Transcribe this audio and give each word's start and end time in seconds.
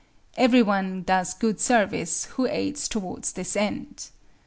Everyone 0.35 1.03
does 1.03 1.35
good 1.35 1.59
service, 1.59 2.25
who 2.33 2.47
aids 2.47 2.87
towards 2.87 3.33
this 3.33 3.55
end. 3.55 4.07